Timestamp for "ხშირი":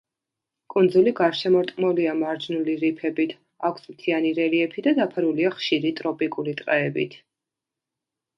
5.59-5.93